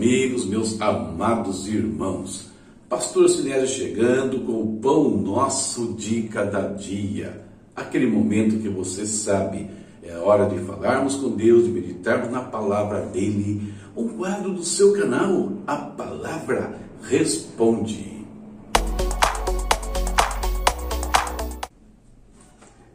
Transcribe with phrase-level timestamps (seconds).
[0.00, 2.48] Amigos, meus amados irmãos.
[2.88, 7.44] Pastor Sinésio chegando com o pão nosso de cada dia.
[7.76, 9.68] Aquele momento que você sabe,
[10.02, 13.74] é hora de falarmos com Deus, de meditarmos na palavra dele.
[13.94, 18.24] Um quadro do seu canal, a palavra responde.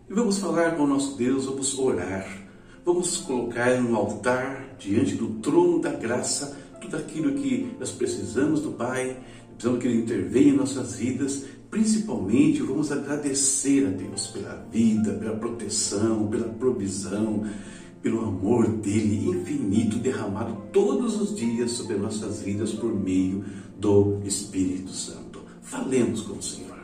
[0.09, 2.45] E vamos falar com o nosso Deus, vamos orar
[2.85, 8.71] Vamos colocar no altar, diante do trono da graça, tudo aquilo que nós precisamos do
[8.71, 9.17] Pai,
[9.51, 11.45] precisamos que Ele intervenha em nossas vidas.
[11.69, 17.43] Principalmente, vamos agradecer a Deus pela vida, pela proteção, pela provisão,
[18.01, 23.43] pelo amor dele infinito derramado todos os dias sobre nossas vidas por meio
[23.77, 25.41] do Espírito Santo.
[25.61, 26.75] Falemos com o Senhor.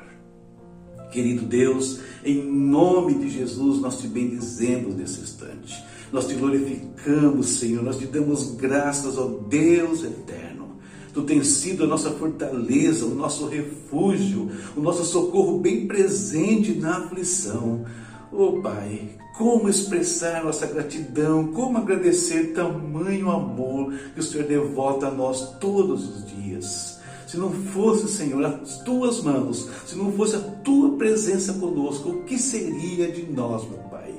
[1.11, 5.90] Querido Deus, em nome de Jesus, nós te bendizemos nesse instante.
[6.11, 7.83] Nós te glorificamos, Senhor.
[7.83, 10.77] Nós te damos graças ao Deus eterno.
[11.13, 16.97] Tu tens sido a nossa fortaleza, o nosso refúgio, o nosso socorro bem presente na
[16.97, 17.85] aflição.
[18.31, 25.11] Oh Pai, como expressar nossa gratidão, como agradecer tamanho amor que o Senhor devota a
[25.11, 26.99] nós todos os dias.
[27.27, 32.23] Se não fosse, Senhor, as tuas mãos, se não fosse a tua presença conosco, o
[32.23, 34.13] que seria de nós, meu Pai?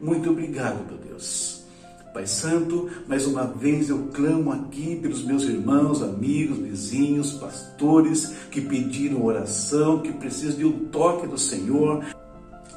[0.00, 1.64] Muito obrigado, meu Deus.
[2.12, 8.60] Pai Santo, mais uma vez eu clamo aqui pelos meus irmãos, amigos, vizinhos, pastores que
[8.60, 12.02] pediram oração, que precisam de um toque do Senhor,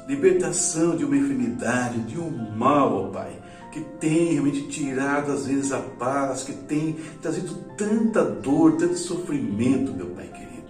[0.06, 3.40] libertação de uma enfermidade, de um mal, ó Pai,
[3.72, 9.92] que tem realmente tirado às vezes a paz, que tem trazido tanta dor, tanto sofrimento,
[9.92, 10.68] meu Pai querido.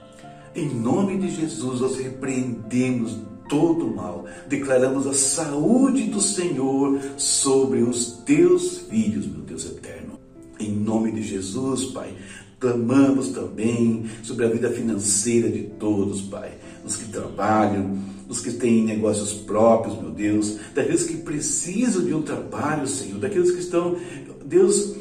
[0.55, 3.19] Em nome de Jesus, nós repreendemos
[3.51, 4.25] todo mal.
[4.49, 10.19] Declaramos a saúde do Senhor sobre os teus filhos, meu Deus eterno.
[10.59, 12.15] Em nome de Jesus, Pai,
[12.61, 16.53] clamamos também sobre a vida financeira de todos, Pai.
[16.85, 22.23] Os que trabalham, os que têm negócios próprios, meu Deus, daqueles que precisam de um
[22.23, 23.97] trabalho, Senhor, daqueles que estão,
[24.45, 24.95] Deus,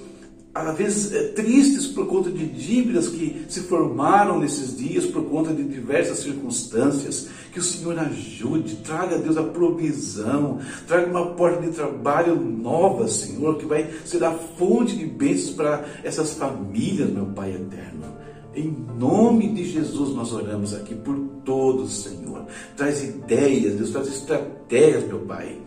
[0.53, 5.53] às vezes é, tristes por conta de dívidas que se formaram nesses dias, por conta
[5.53, 7.29] de diversas circunstâncias.
[7.51, 13.57] Que o Senhor ajude, traga Deus a provisão, traga uma porta de trabalho nova, Senhor,
[13.57, 18.19] que vai ser a fonte de bênçãos para essas famílias, meu Pai eterno.
[18.55, 22.45] Em nome de Jesus nós oramos aqui por todos, Senhor.
[22.75, 25.57] Traz ideias, Deus, traz estratégias, meu Pai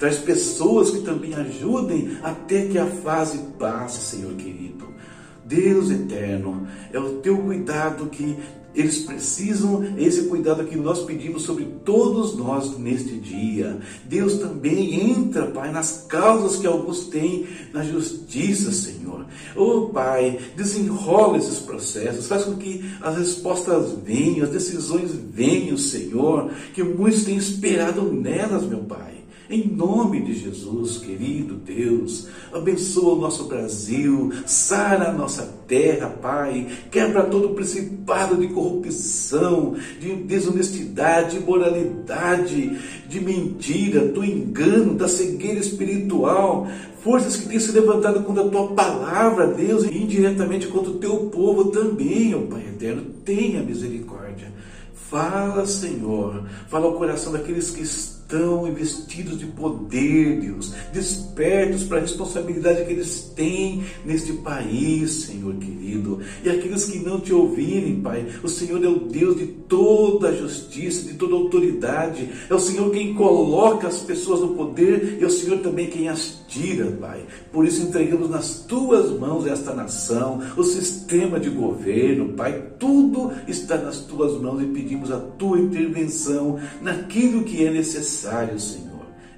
[0.00, 4.88] Traz pessoas que também ajudem até que a fase passe, Senhor querido.
[5.44, 8.34] Deus eterno, é o teu cuidado que
[8.74, 13.78] eles precisam, esse cuidado que nós pedimos sobre todos nós neste dia.
[14.06, 19.26] Deus também entra, Pai, nas causas que alguns têm na justiça, Senhor.
[19.54, 26.50] Oh, Pai, desenrola esses processos, faz com que as respostas venham, as decisões venham, Senhor,
[26.72, 29.19] que muitos têm esperado nelas, meu Pai.
[29.50, 36.68] Em nome de Jesus, querido Deus, abençoa o nosso Brasil, sara a nossa terra, Pai,
[36.88, 42.78] quebra todo o principado de corrupção, de desonestidade, de imoralidade,
[43.08, 46.68] de mentira, do engano, da cegueira espiritual,
[47.02, 51.28] forças que têm se levantado contra a tua palavra, Deus, e indiretamente contra o teu
[51.28, 54.52] povo também, ó Pai eterno, tenha misericórdia.
[54.94, 61.98] Fala, Senhor, fala ao coração daqueles que estão estão investidos de poder, Deus, despertos para
[61.98, 66.20] a responsabilidade que eles têm neste país, Senhor querido.
[66.44, 70.34] E aqueles que não te ouvirem, Pai, o Senhor é o Deus de toda a
[70.34, 72.30] justiça, de toda a autoridade.
[72.48, 76.08] É o Senhor quem coloca as pessoas no poder e é o Senhor também quem
[76.08, 77.24] as tira, Pai.
[77.52, 82.70] Por isso entregamos nas tuas mãos esta nação, o sistema de governo, Pai.
[82.78, 88.60] Tudo está nas tuas mãos e pedimos a tua intervenção naquilo que é necessário necessário,
[88.60, 88.90] Senhor.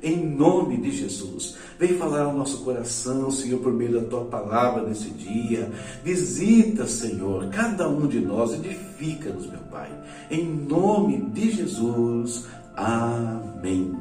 [0.02, 4.82] Em nome de Jesus, vem falar ao nosso coração, Senhor, por meio da tua palavra
[4.82, 5.70] nesse dia.
[6.02, 9.88] Visita, Senhor, cada um de nós, edifica-nos, meu Pai.
[10.29, 12.46] Em nome de Jesus.
[12.75, 13.94] Amém.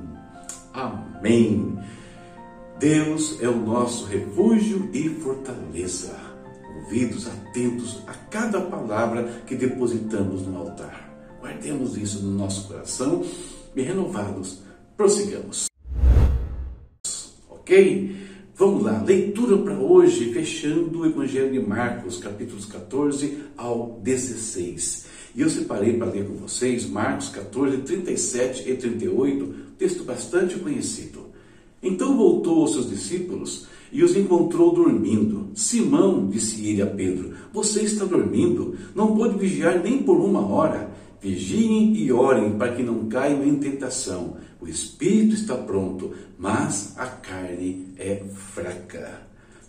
[0.73, 1.77] Amém.
[2.79, 6.15] Deus é o nosso refúgio e fortaleza.
[6.77, 11.11] Ouvidos atentos a cada palavra que depositamos no altar.
[11.39, 13.23] Guardemos isso no nosso coração
[13.75, 14.70] e renovados
[15.01, 15.65] prossigamos.
[17.49, 18.15] Ok?
[18.55, 25.07] Vamos lá, leitura para hoje, fechando o Evangelho de Marcos, capítulos 14 ao 16.
[25.33, 31.31] E eu separei para ler com vocês Marcos 14, 37 e 38, texto bastante conhecido.
[31.81, 35.49] Então voltou aos seus discípulos e os encontrou dormindo.
[35.55, 38.77] Simão, disse ele a Pedro, você está dormindo?
[38.93, 40.91] Não pode vigiar nem por uma hora.
[41.21, 44.37] Vigiem e orem para que não caiam em tentação.
[44.59, 49.21] O espírito está pronto, mas a carne é fraca.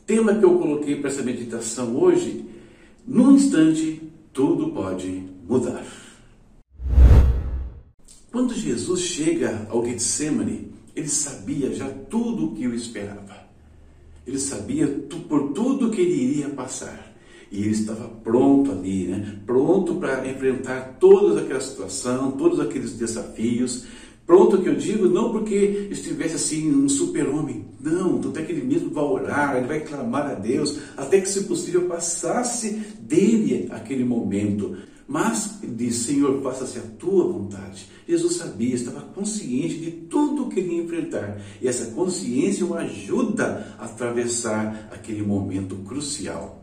[0.07, 2.47] Tema que eu coloquei para essa meditação hoje:
[3.07, 4.01] num instante,
[4.33, 5.85] tudo pode mudar.
[8.31, 13.43] Quando Jesus chega ao Getsemane, ele sabia já tudo o que o esperava.
[14.27, 14.89] Ele sabia
[15.29, 17.13] por tudo que ele iria passar.
[17.53, 19.39] E ele estava pronto ali, né?
[19.45, 23.85] pronto para enfrentar toda aquela situação, todos aqueles desafios.
[24.25, 28.65] Pronto que eu digo, não porque estivesse assim um super-homem, não, tanto é que ele
[28.65, 34.05] mesmo vai orar, ele vai clamar a Deus, até que, se possível, passasse dele aquele
[34.05, 34.75] momento.
[35.07, 37.87] Mas ele diz: Senhor, faça-se a tua vontade.
[38.09, 41.39] Jesus sabia, estava consciente de tudo o que ele ia enfrentar.
[41.61, 46.62] E essa consciência o ajuda a atravessar aquele momento crucial.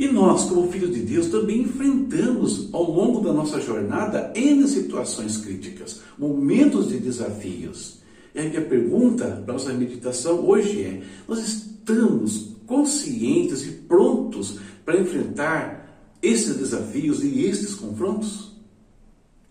[0.00, 5.36] E nós, como filhos de Deus, também enfrentamos ao longo da nossa jornada N situações
[5.36, 7.98] críticas, momentos de desafios.
[8.34, 14.98] E a minha pergunta para nossa meditação hoje é: nós estamos conscientes e prontos para
[14.98, 18.52] enfrentar esses desafios e esses confrontos?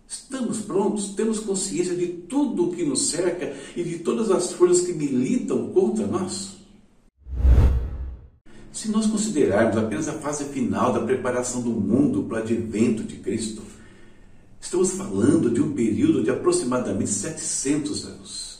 [0.07, 1.09] Estamos prontos?
[1.09, 5.67] Temos consciência de tudo o que nos cerca e de todas as forças que militam
[5.67, 6.58] contra nós?
[8.71, 13.15] Se nós considerarmos apenas a fase final da preparação do mundo para o advento de
[13.17, 13.61] Cristo,
[14.61, 18.59] estamos falando de um período de aproximadamente 700 anos.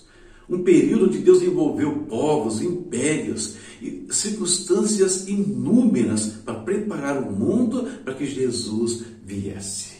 [0.49, 8.15] Um período onde Deus envolveu povos, impérios e circunstâncias inúmeras para preparar o mundo para
[8.15, 9.99] que Jesus viesse.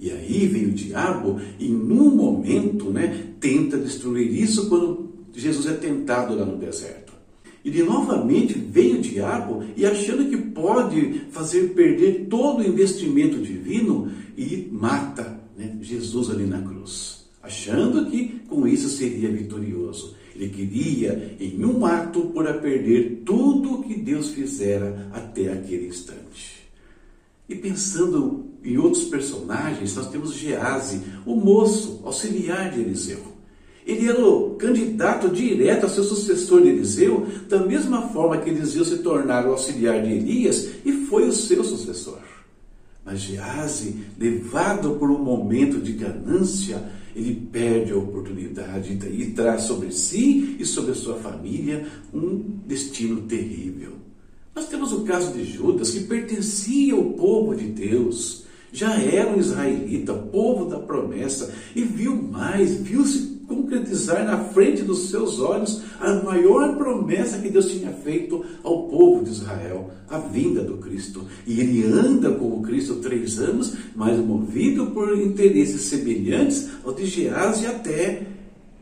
[0.00, 5.74] E aí vem o diabo e, num momento, né, tenta destruir isso quando Jesus é
[5.74, 7.03] tentado lá no deserto.
[7.64, 13.38] E de novamente vem o diabo e achando que pode fazer perder todo o investimento
[13.38, 20.14] divino e mata né, Jesus ali na cruz, achando que com isso seria vitorioso.
[20.36, 25.86] Ele queria, em um ato, pôr a perder tudo o que Deus fizera até aquele
[25.86, 26.68] instante.
[27.48, 33.33] E pensando em outros personagens, nós temos Gease, o moço, auxiliar de Eliseu.
[33.86, 38.84] Ele era o candidato direto a ser sucessor de Eliseu, da mesma forma que Eliseu
[38.84, 42.20] se tornara o auxiliar de Elias e foi o seu sucessor.
[43.04, 46.82] Mas Gease, levado por um momento de ganância,
[47.14, 53.20] ele perde a oportunidade e traz sobre si e sobre a sua família um destino
[53.22, 53.92] terrível.
[54.54, 59.38] Nós temos o caso de Judas, que pertencia ao povo de Deus, já era um
[59.38, 66.12] israelita, povo da promessa, e viu mais, viu-se concretizar na frente dos seus olhos a
[66.22, 71.26] maior promessa que Deus tinha feito ao povo de Israel, a vinda do Cristo.
[71.46, 77.06] E ele anda com o Cristo três anos, mas movido por interesses semelhantes ao de
[77.06, 78.26] Geás e até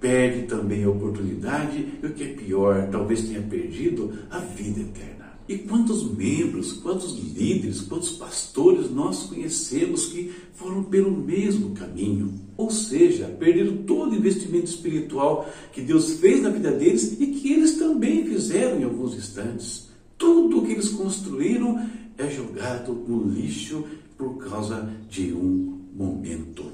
[0.01, 5.12] perde também a oportunidade e o que é pior, talvez tenha perdido a vida eterna.
[5.49, 12.33] E quantos membros, quantos líderes, quantos pastores nós conhecemos que foram pelo mesmo caminho?
[12.57, 17.53] Ou seja, perderam todo o investimento espiritual que Deus fez na vida deles e que
[17.53, 19.89] eles também fizeram em alguns instantes.
[20.17, 23.85] Tudo o que eles construíram é jogado no lixo
[24.17, 26.65] por causa de um momento.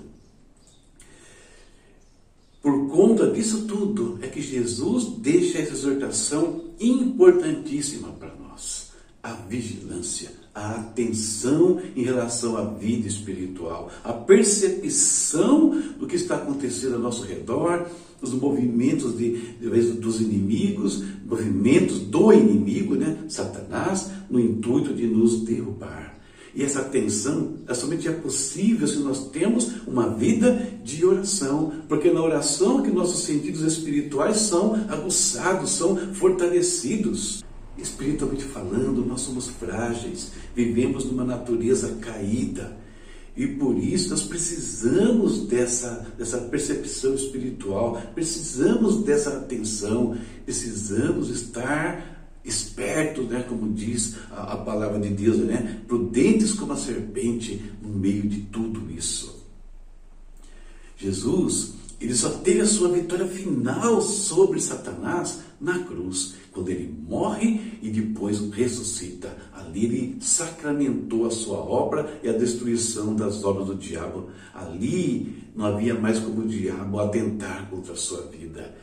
[2.60, 8.37] Por conta disso tudo, é que Jesus deixa essa exortação importantíssima para
[9.28, 16.94] a vigilância, a atenção em relação à vida espiritual, a percepção do que está acontecendo
[16.94, 17.86] ao nosso redor,
[18.22, 25.42] os movimentos de, de, dos inimigos, movimentos do inimigo, né, Satanás, no intuito de nos
[25.42, 26.16] derrubar.
[26.54, 32.10] E essa atenção é somente é possível se nós temos uma vida de oração, porque
[32.10, 37.44] na oração que nossos sentidos espirituais são aguçados, são fortalecidos.
[37.78, 42.76] Espiritualmente falando, nós somos frágeis, vivemos numa natureza caída.
[43.36, 53.28] E por isso nós precisamos dessa, dessa percepção espiritual, precisamos dessa atenção, precisamos estar espertos,
[53.28, 58.22] né, como diz a, a palavra de Deus, né, prudentes como a serpente no meio
[58.22, 59.46] de tudo isso.
[60.96, 67.78] Jesus, ele só teve a sua vitória final sobre Satanás na cruz, quando ele morre
[67.82, 69.36] e depois ressuscita.
[69.52, 74.28] Ali ele sacramentou a sua obra e a destruição das obras do diabo.
[74.54, 78.76] Ali não havia mais como o diabo atentar contra a sua vida.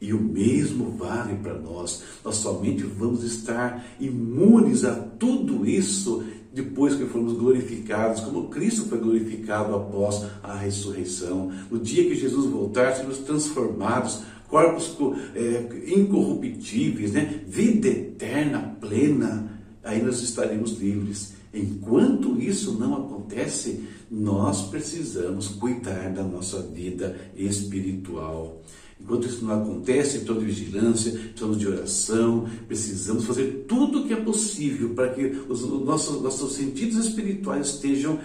[0.00, 2.02] E o mesmo vale para nós.
[2.24, 8.98] Nós somente vamos estar imunes a tudo isso depois que formos glorificados, como Cristo foi
[8.98, 11.50] glorificado após a ressurreição.
[11.70, 14.94] No dia que Jesus voltar, seremos transformados, corpos
[15.34, 17.40] é, incorruptíveis, né?
[17.46, 19.50] vida eterna, plena.
[19.82, 21.32] Aí nós estaremos livres.
[21.54, 28.62] Enquanto isso não acontece, nós precisamos cuidar da nossa vida espiritual.
[29.02, 34.12] Enquanto isso não acontece, precisamos de vigilância, precisamos de oração, precisamos fazer tudo o que
[34.12, 38.18] é possível para que os nossos, nossos sentidos espirituais estejam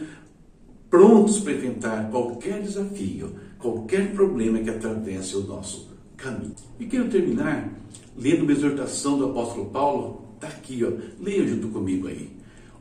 [0.87, 6.55] prontos para enfrentar qualquer desafio, qualquer problema que atravesse o nosso caminho.
[6.79, 7.73] E quero terminar
[8.15, 12.29] lendo uma exortação do apóstolo Paulo, está aqui, ó, leia junto comigo aí.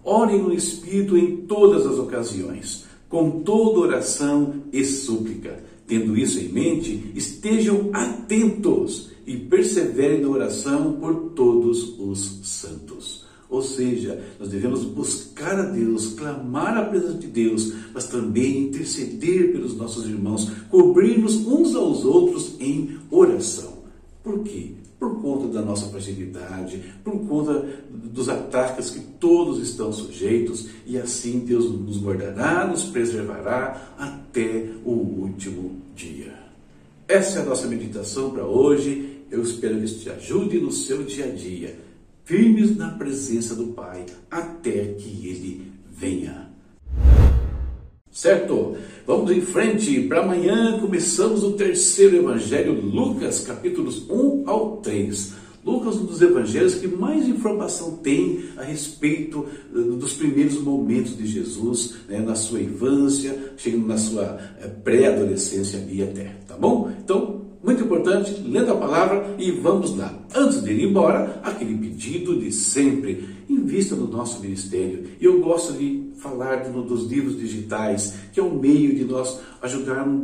[0.04, 6.48] Orem no Espírito em todas as ocasiões, com toda oração e súplica Tendo isso em
[6.48, 13.26] mente, estejam atentos e perseverem na oração por todos os santos.
[13.48, 19.52] Ou seja, nós devemos buscar a Deus, clamar a presença de Deus, mas também interceder
[19.52, 23.84] pelos nossos irmãos, cobrir-nos uns aos outros em oração.
[24.22, 24.72] Por quê?
[24.98, 27.64] Por conta da nossa fragilidade, por conta
[28.16, 34.90] dos ataques que todos estão sujeitos, e assim Deus nos guardará, nos preservará até o
[34.90, 36.32] último dia.
[37.06, 39.20] Essa é a nossa meditação para hoje.
[39.30, 41.78] Eu espero que isso te ajude no seu dia a dia,
[42.24, 46.48] firmes na presença do Pai, até que Ele venha.
[48.10, 48.78] Certo?
[49.06, 50.00] Vamos em frente.
[50.04, 55.45] Para amanhã começamos o terceiro Evangelho, Lucas, capítulos 1 ao 3.
[55.66, 59.44] Lucas um dos evangelhos que mais informação tem a respeito
[59.74, 65.84] eh, dos primeiros momentos de Jesus, né, na sua infância, chegando na sua eh, pré-adolescência
[65.90, 66.92] e até, tá bom?
[67.02, 70.16] Então, muito importante, lendo a palavra e vamos lá.
[70.32, 75.08] Antes de ir embora, aquele pedido de sempre, invista no nosso ministério.
[75.20, 79.40] Eu gosto de falar de, dos livros digitais, que é um meio de nós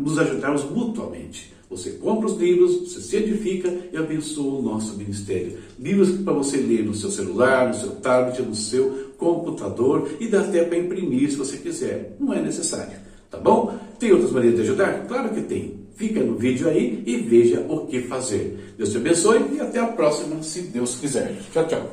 [0.00, 1.52] nos ajudarmos mutuamente.
[1.68, 5.58] Você compra os livros, você se edifica e abençoa o nosso ministério.
[5.80, 10.42] Livros para você ler no seu celular, no seu tablet, no seu computador e dá
[10.42, 12.14] até para imprimir se você quiser.
[12.20, 13.76] Não é necessário, tá bom?
[13.98, 15.06] Tem outras maneiras de ajudar?
[15.08, 15.81] Claro que tem.
[15.94, 18.74] Fica no vídeo aí e veja o que fazer.
[18.76, 21.36] Deus te abençoe e até a próxima, se Deus quiser.
[21.52, 21.90] Tchau, tchau.